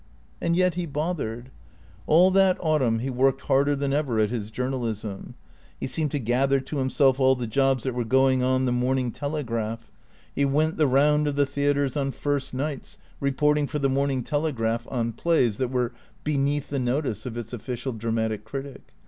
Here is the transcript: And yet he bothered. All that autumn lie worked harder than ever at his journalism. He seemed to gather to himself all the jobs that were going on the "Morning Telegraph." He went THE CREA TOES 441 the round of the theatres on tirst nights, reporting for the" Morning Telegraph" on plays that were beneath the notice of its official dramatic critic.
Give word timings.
And 0.41 0.55
yet 0.55 0.73
he 0.73 0.87
bothered. 0.87 1.51
All 2.07 2.31
that 2.31 2.57
autumn 2.59 2.97
lie 2.97 3.09
worked 3.11 3.41
harder 3.41 3.75
than 3.75 3.93
ever 3.93 4.17
at 4.17 4.31
his 4.31 4.49
journalism. 4.49 5.35
He 5.79 5.85
seemed 5.85 6.09
to 6.09 6.17
gather 6.17 6.59
to 6.59 6.77
himself 6.77 7.19
all 7.19 7.35
the 7.35 7.45
jobs 7.45 7.83
that 7.83 7.93
were 7.93 8.03
going 8.03 8.41
on 8.41 8.65
the 8.65 8.71
"Morning 8.71 9.11
Telegraph." 9.11 9.91
He 10.33 10.43
went 10.43 10.77
THE 10.77 10.85
CREA 10.87 10.89
TOES 10.89 10.89
441 10.89 10.89
the 10.89 11.13
round 11.13 11.27
of 11.27 11.35
the 11.35 11.53
theatres 11.53 11.95
on 11.95 12.11
tirst 12.11 12.53
nights, 12.55 12.97
reporting 13.19 13.67
for 13.67 13.77
the" 13.77 13.89
Morning 13.97 14.23
Telegraph" 14.23 14.87
on 14.89 15.11
plays 15.13 15.57
that 15.57 15.69
were 15.69 15.91
beneath 16.23 16.71
the 16.71 16.79
notice 16.79 17.27
of 17.27 17.37
its 17.37 17.53
official 17.53 17.93
dramatic 17.93 18.43
critic. 18.43 18.95